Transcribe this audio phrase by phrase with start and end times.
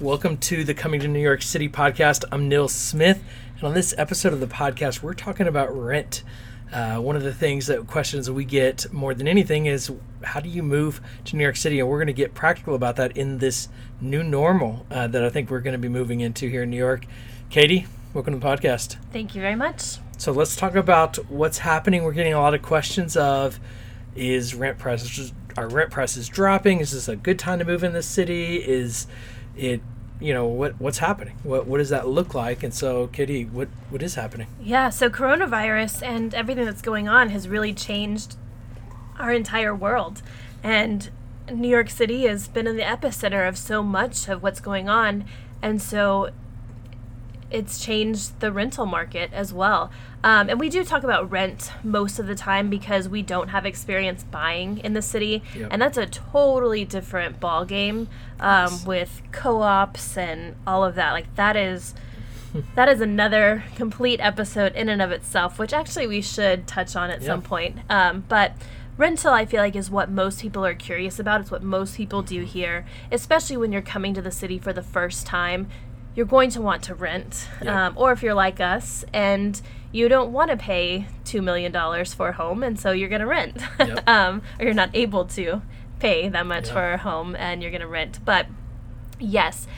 [0.00, 2.24] Welcome to the Coming to New York City podcast.
[2.30, 3.20] I'm Neil Smith,
[3.56, 6.22] and on this episode of the podcast, we're talking about rent.
[6.72, 9.90] Uh, one of the things that questions we get more than anything is
[10.22, 11.80] how do you move to New York City?
[11.80, 13.68] And we're going to get practical about that in this
[14.00, 16.76] new normal uh, that I think we're going to be moving into here in New
[16.76, 17.04] York.
[17.50, 18.98] Katie, welcome to the podcast.
[19.12, 19.96] Thank you very much.
[20.16, 22.04] So let's talk about what's happening.
[22.04, 23.58] We're getting a lot of questions of
[24.14, 26.78] is rent prices are rent prices dropping?
[26.78, 28.58] Is this a good time to move in the city?
[28.58, 29.08] Is
[29.58, 29.80] it
[30.20, 31.36] you know what what's happening?
[31.42, 32.62] What what does that look like?
[32.62, 34.48] And so Katie what what is happening?
[34.60, 38.36] Yeah so coronavirus and everything that's going on has really changed
[39.18, 40.22] our entire world.
[40.62, 41.10] And
[41.52, 45.24] new york city has been in the epicenter of so much of what's going on.
[45.62, 46.30] And so
[47.50, 49.90] it's changed the rental market as well.
[50.22, 53.64] Um, and we do talk about rent most of the time because we don't have
[53.64, 55.68] experience buying in the city, yep.
[55.70, 58.08] and that's a totally different ball game
[58.40, 58.86] um, yes.
[58.86, 61.12] with co-ops and all of that.
[61.12, 61.94] Like that is
[62.74, 67.10] that is another complete episode in and of itself, which actually we should touch on
[67.10, 67.78] at some point.
[67.88, 68.54] Um, but
[68.96, 72.20] rental i feel like is what most people are curious about it's what most people
[72.20, 75.68] do here especially when you're coming to the city for the first time
[76.18, 77.46] you're going to want to rent.
[77.64, 81.72] Um, or if you're like us and you don't want to pay $2 million
[82.06, 83.62] for a home, and so you're going to rent.
[83.78, 84.02] Yep.
[84.08, 85.62] um, or you're not able to
[86.00, 88.18] pay that much for a home and you're going to rent.
[88.24, 88.46] But
[89.20, 89.68] yes,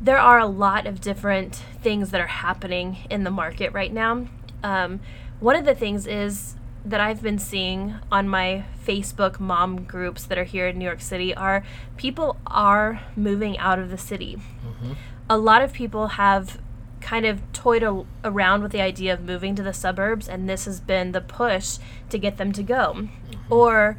[0.00, 4.28] there are a lot of different things that are happening in the market right now.
[4.62, 5.00] Um,
[5.40, 6.54] one of the things is
[6.84, 11.00] that I've been seeing on my Facebook mom groups that are here in New York
[11.00, 11.64] City are
[11.96, 14.36] people are moving out of the city.
[14.64, 14.92] Mm-hmm
[15.30, 16.60] a lot of people have
[17.00, 20.64] kind of toyed a- around with the idea of moving to the suburbs, and this
[20.64, 21.78] has been the push
[22.10, 22.94] to get them to go.
[22.94, 23.52] Mm-hmm.
[23.52, 23.96] Or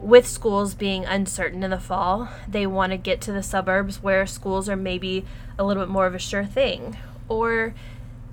[0.00, 4.26] with schools being uncertain in the fall, they want to get to the suburbs where
[4.26, 5.24] schools are maybe
[5.58, 6.98] a little bit more of a sure thing.
[7.26, 7.74] Or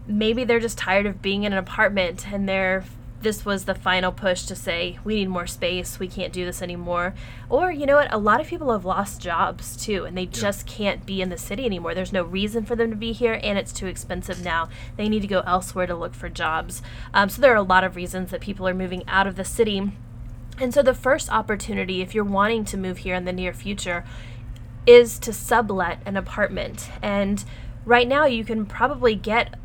[0.05, 2.83] maybe they're just tired of being in an apartment and they're
[3.21, 5.99] this was the final push to say we need more space.
[5.99, 7.15] We can't do this anymore.
[7.49, 8.13] Or you know what?
[8.13, 10.31] A lot of people have lost jobs too and they yeah.
[10.31, 11.95] just can't be in the city anymore.
[11.95, 14.69] There's no reason for them to be here and it's too expensive now.
[14.97, 16.81] They need to go elsewhere to look for jobs.
[17.13, 19.45] Um, so there are a lot of reasons that people are moving out of the
[19.45, 19.91] city.
[20.59, 24.03] And so the first opportunity if you're wanting to move here in the near future
[24.85, 26.89] is to sublet an apartment.
[27.01, 27.43] And
[27.83, 29.55] right now you can probably get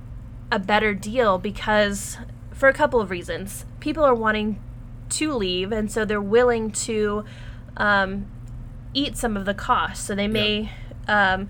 [0.50, 2.18] a better deal because
[2.62, 3.64] for a couple of reasons.
[3.80, 4.62] People are wanting
[5.08, 7.24] to leave, and so they're willing to
[7.76, 8.26] um,
[8.94, 10.06] eat some of the costs.
[10.06, 10.70] So they may
[11.08, 11.48] um,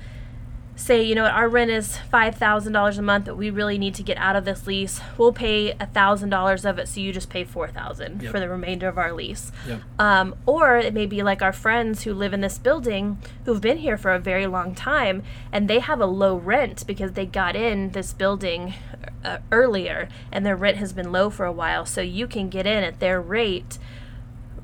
[0.74, 3.94] say, you know, our rent is five thousand dollars a month, but we really need
[3.96, 5.02] to get out of this lease.
[5.18, 8.32] We'll pay a thousand dollars of it, so you just pay four thousand yep.
[8.32, 9.52] for the remainder of our lease.
[9.68, 9.82] Yep.
[9.98, 13.76] Um, or it may be like our friends who live in this building who've been
[13.76, 17.54] here for a very long time, and they have a low rent because they got
[17.54, 18.72] in this building
[19.24, 21.86] uh, earlier, and their rent has been low for a while.
[21.86, 23.78] So you can get in at their rate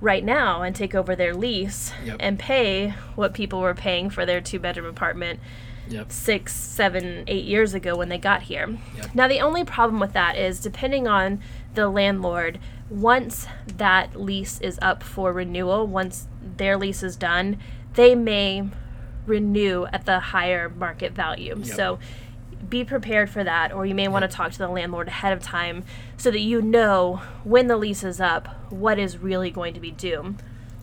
[0.00, 2.16] right now and take over their lease yep.
[2.20, 5.40] and pay what people were paying for their two bedroom apartment
[5.88, 6.12] yep.
[6.12, 8.78] six, seven, eight years ago when they got here.
[8.96, 9.14] Yep.
[9.14, 11.40] Now, the only problem with that is depending on
[11.74, 12.58] the landlord,
[12.88, 17.58] once that lease is up for renewal, once their lease is done,
[17.94, 18.68] they may
[19.26, 21.62] renew at the higher market value.
[21.64, 21.98] So
[22.68, 25.42] be prepared for that, or you may want to talk to the landlord ahead of
[25.42, 25.84] time
[26.16, 29.90] so that you know when the lease is up what is really going to be
[29.90, 30.34] due.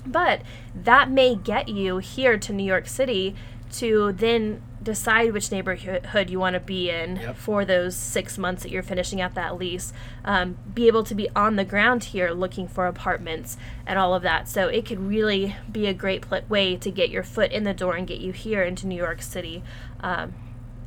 [0.05, 0.41] But
[0.75, 3.35] that may get you here to New York City
[3.73, 7.35] to then decide which neighborhood you want to be in yep.
[7.35, 9.91] for those six months that you're finishing out that lease.
[10.23, 14.21] Um, be able to be on the ground here looking for apartments and all of
[14.21, 14.47] that.
[14.47, 17.73] So it could really be a great pl- way to get your foot in the
[17.73, 19.63] door and get you here into New York City.
[20.01, 20.35] Um,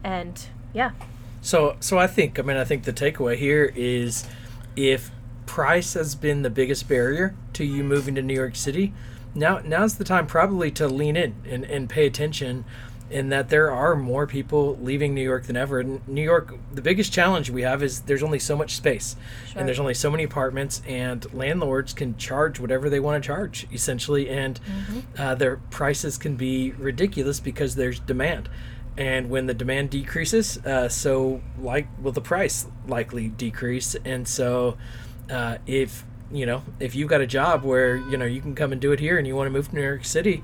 [0.05, 0.92] and yeah.
[1.40, 4.26] So so I think I mean I think the takeaway here is
[4.76, 5.10] if
[5.46, 8.92] price has been the biggest barrier to you moving to New York City,
[9.34, 12.64] now now's the time probably to lean in and, and pay attention
[13.10, 15.81] in that there are more people leaving New York than ever.
[15.81, 19.16] And New York, the biggest challenge we have is there's only so much space,
[19.46, 19.58] sure.
[19.58, 23.66] and there's only so many apartments, and landlords can charge whatever they want to charge,
[23.72, 25.00] essentially, and mm-hmm.
[25.16, 28.48] uh, their prices can be ridiculous because there's demand
[28.98, 33.94] and when the demand decreases, uh, so like will the price likely decrease.
[34.04, 34.76] And so,
[35.30, 38.72] uh, if you know if you've got a job where you know you can come
[38.72, 40.42] and do it here, and you want to move to New York City,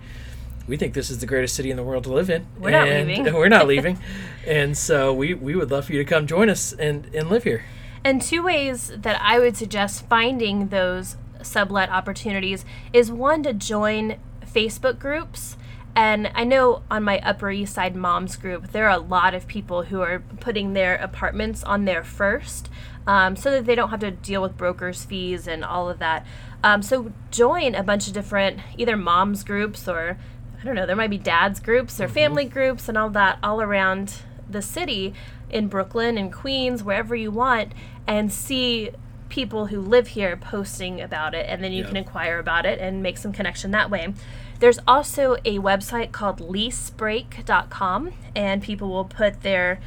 [0.68, 2.46] we think this is the greatest city in the world to live in.
[2.56, 3.24] We're not leaving.
[3.34, 3.98] we're not leaving,
[4.46, 7.42] and so we we would love for you to come join us and and live
[7.42, 7.64] here.
[8.04, 14.18] And two ways that I would suggest finding those sublet opportunities is one to join
[14.46, 15.56] Facebook groups
[15.96, 19.46] And I know on my Upper East Side moms group, there are a lot of
[19.46, 22.68] people who are putting their apartments on there first
[23.06, 26.26] um, so that they don't have to deal with brokers' fees and all of that.
[26.64, 30.18] Um, so join a bunch of different either moms groups or
[30.60, 33.60] I don't know, there might be dads groups or family groups and all that all
[33.60, 35.12] around the city
[35.50, 37.72] in Brooklyn and Queens, wherever you want,
[38.06, 38.90] and see
[39.28, 43.02] people who live here posting about it and then you can inquire about it and
[43.02, 44.14] make some connection that way.
[44.60, 49.80] There's also a website called leasebreak.com and people will put their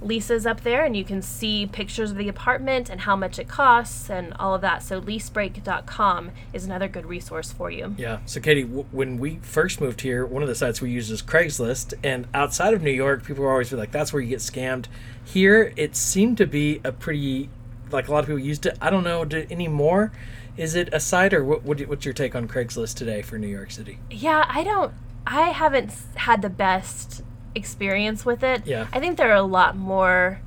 [0.00, 3.48] leases up there and you can see pictures of the apartment and how much it
[3.48, 4.82] costs and all of that.
[4.82, 7.94] So leasebreak.com is another good resource for you.
[7.98, 8.18] Yeah.
[8.26, 11.22] So, Katie, w- when we first moved here, one of the sites we used is
[11.22, 11.94] Craigslist.
[12.02, 14.86] And outside of New York, people were always like, that's where you get scammed.
[15.24, 17.48] Here, it seemed to be a pretty,
[17.90, 18.76] like a lot of people used it.
[18.80, 20.12] I don't know anymore.
[20.56, 23.48] Is it a site or what, what, what's your take on Craigslist today for New
[23.48, 23.98] York City?
[24.10, 24.92] Yeah, I don't.
[25.26, 27.22] I haven't had the best
[27.54, 28.66] experience with it.
[28.66, 28.86] Yeah.
[28.92, 30.40] I think there are a lot more.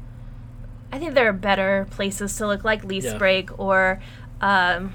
[0.91, 3.17] I think there are better places to look like Lease Yeah.
[3.17, 4.01] Break or,
[4.41, 4.93] um,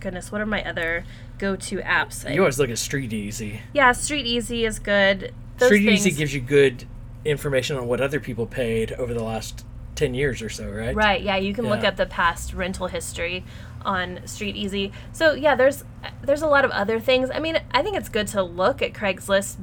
[0.00, 1.04] goodness, what are my other
[1.38, 2.32] go-to apps?
[2.32, 3.60] You always look at Street Easy.
[3.72, 5.34] yeah, Street Easy is good.
[5.58, 6.84] Those Street things, Easy gives you good
[7.24, 9.64] information on what other people paid over the last
[9.94, 10.94] 10 years or so, right?
[10.94, 11.22] Right.
[11.22, 13.44] Yeah, you can look up the past rental history
[13.82, 14.92] on Street Easy.
[15.12, 15.84] So yeah, there's
[16.22, 17.30] there's a lot of other things.
[17.32, 19.56] I mean, I think it's good to look at Craigslist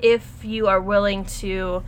[0.00, 1.82] if you are willing to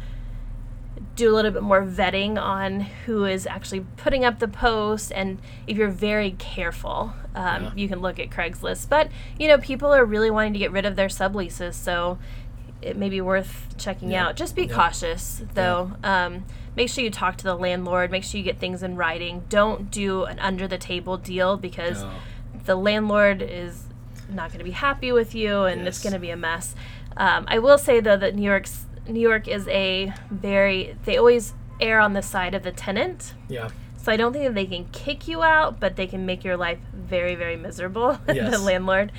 [1.14, 5.38] do a little bit more vetting on who is actually putting up the post and
[5.66, 7.70] if you're very careful um, Yeah.
[7.74, 9.08] you can look at craigslist but
[9.38, 12.18] you know people are really wanting to get rid of their subleases so
[12.82, 14.26] it may be worth checking Yeah.
[14.28, 14.74] out just be Yeah.
[14.74, 16.44] cautious though um,
[16.76, 19.90] make sure you talk to the landlord make sure you get things in writing don't
[19.90, 22.10] do an under the table deal because No.
[22.64, 23.84] the landlord is
[24.28, 26.74] not going to be happy with you and it's going to be a mess
[27.16, 31.54] um, i will say though that new york's new york is a very they always
[31.80, 33.68] err on the side of the tenant Yeah.
[34.06, 36.56] So i don't think that they can kick you out but they can make your
[36.56, 38.60] life very very miserable the Yes.
[38.62, 39.12] landlord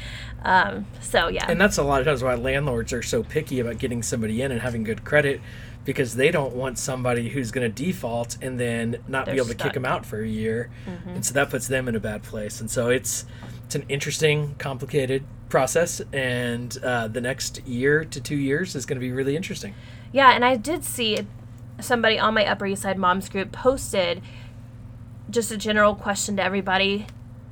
[0.44, 3.78] um, so yeah And that's a lot of times why landlords are so picky about
[3.80, 5.42] getting somebody in and having good credit
[5.84, 9.48] because they don't want somebody who's going to default and then not be They're able
[9.50, 10.70] to kick them out for a year.
[11.06, 12.60] And so that puts them in a bad place.
[12.60, 13.26] And so it's
[13.66, 16.02] it's an interesting, complicated process.
[16.12, 19.74] And uh, the next year to two years is going to be really interesting.
[20.12, 21.26] Yeah, and I did see
[21.80, 24.22] somebody on my Upper East Side Moms group posted
[25.30, 27.08] just a general question to everybody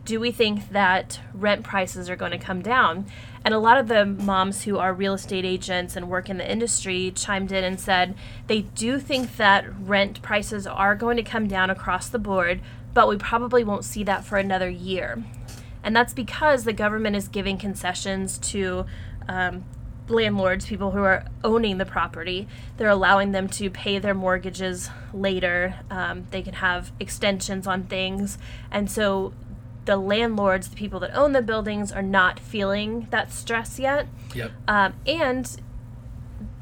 [0.06, 3.06] Do we think that rent prices are going to come down?
[3.44, 6.52] And a lot of the moms who are real estate agents and work in the
[6.52, 8.16] industry chimed in and said
[8.48, 12.62] they do think that rent prices are going to come down across the board,
[12.94, 15.24] but we probably won't see that for another year.
[15.84, 18.86] And that's because the government is giving concessions to
[19.28, 19.64] um,
[20.08, 22.48] landlords, people who are owning the property.
[22.78, 25.76] They're allowing them to pay their mortgages later.
[25.90, 28.38] Um, they can have extensions on things.
[28.72, 29.34] And so
[29.86, 34.08] the landlords, the people that own the buildings, are not feeling that stress yet.
[34.34, 34.52] Yep.
[34.68, 35.62] Um, and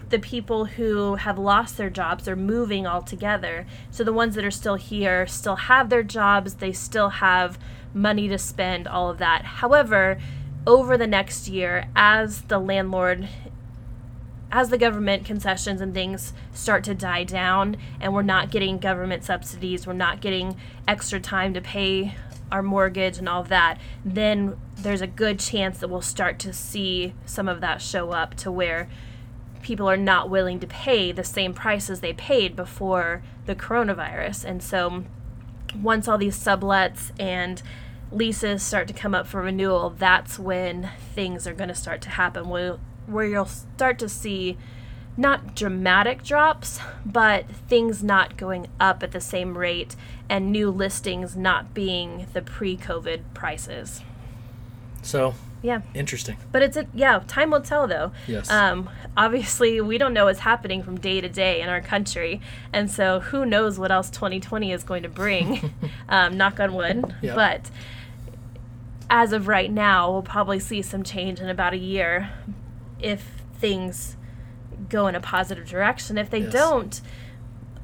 [0.09, 3.65] the people who have lost their jobs are moving altogether.
[3.89, 7.57] So the ones that are still here still have their jobs, they still have
[7.93, 9.45] money to spend, all of that.
[9.45, 10.19] However,
[10.65, 13.27] over the next year, as the landlord
[14.53, 19.23] as the government concessions and things start to die down and we're not getting government
[19.23, 20.55] subsidies, we're not getting
[20.87, 22.15] extra time to pay
[22.51, 26.53] our mortgage and all of that, then there's a good chance that we'll start to
[26.53, 28.87] see some of that show up to where
[29.63, 34.45] people are not willing to pay the same prices they paid before the coronavirus.
[34.45, 35.03] And so
[35.81, 37.59] once all these sublets and
[38.15, 42.09] leases start to come up for renewal, that's when things are going to start to
[42.09, 42.49] happen.
[42.49, 42.77] Where,
[43.07, 44.57] where you'll start to see
[45.15, 49.95] not dramatic drops, but things not going up at the same rate
[50.29, 54.01] and new listings not being the pre COVID prices.
[55.03, 55.81] So Yeah.
[55.93, 56.37] interesting.
[56.51, 58.11] But it's a yeah, time will tell though.
[58.27, 58.49] Yes.
[58.49, 62.41] Um, obviously, we don't know what's happening from day to day in our country,
[62.71, 65.73] and so who knows what else 2020 is going to bring.
[66.09, 67.13] um, knock on wood.
[67.21, 67.35] Yep.
[67.35, 67.69] But
[69.15, 72.31] as of right now, we'll probably see some change in about a year
[72.99, 73.23] if
[73.59, 74.17] things
[74.89, 76.17] go in a positive direction.
[76.17, 76.51] If they Yes.
[76.51, 76.99] don't,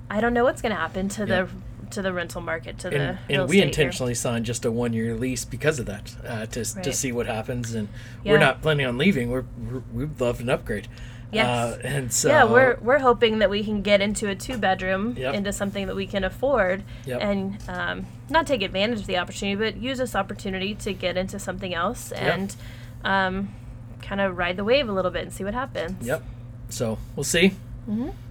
[0.10, 1.48] I don't know what's going to happen to the
[1.92, 3.66] to the rental market to the and, real and we estate here.
[3.86, 7.26] intentionally signed just a one year lease because of that uh, to, to see what
[7.26, 7.88] happens and
[8.24, 8.34] Yeah.
[8.34, 10.88] we're not planning on leaving we're, we're we'd love an upgrade
[11.32, 11.48] Yes.
[11.48, 15.16] uh, and so yeah, we're we're hoping that we can get into a two bedroom
[15.18, 15.36] Yep.
[15.36, 17.22] into something that we can afford Yep.
[17.22, 21.38] and um, not take advantage of the opportunity, but use this opportunity to get into
[21.38, 22.56] something else and
[23.04, 23.54] um,
[24.02, 26.06] kind of ride the wave a little bit and see what happens.
[26.06, 26.24] yep
[26.70, 27.54] So we'll see.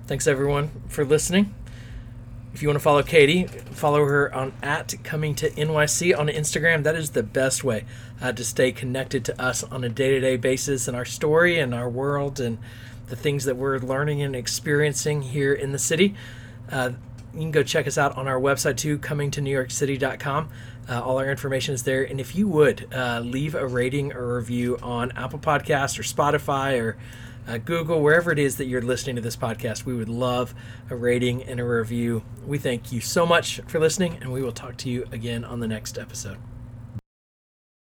[0.06, 1.54] Thanks everyone for listening.
[2.54, 6.82] If you want to follow Katie, follow her on at coming to NYC on Instagram.
[6.82, 7.84] That is the best way
[8.20, 11.58] uh, to stay connected to us on a day to day basis and our story
[11.58, 12.58] and our world and
[13.06, 16.14] the things that we're learning and experiencing here in the city.
[16.70, 16.92] Uh,
[17.34, 20.48] you can go check us out on our website too, coming to comingtonewyorkcity.com.
[20.88, 22.02] Uh, all our information is there.
[22.02, 26.80] And if you would uh, leave a rating or review on Apple Podcasts or Spotify
[26.80, 26.96] or
[27.48, 30.54] uh, Google, wherever it is that you're listening to this podcast, we would love
[30.90, 32.22] a rating and a review.
[32.46, 35.60] We thank you so much for listening, and we will talk to you again on
[35.60, 36.36] the next episode.